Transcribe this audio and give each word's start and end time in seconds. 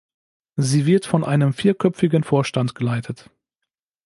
Sie 0.55 0.87
wird 0.87 1.05
von 1.05 1.23
einem 1.23 1.53
vierköpfigen 1.53 2.23
Vorstand 2.23 2.73
geleitet. 2.73 3.29